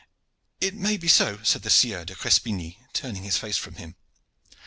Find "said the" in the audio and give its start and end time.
1.43-1.69